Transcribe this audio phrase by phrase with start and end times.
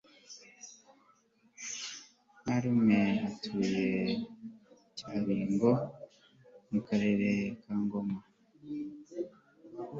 [2.45, 4.17] marume atuye i
[4.97, 5.69] cyabingo
[6.69, 7.31] mukarere
[7.61, 8.19] kangoma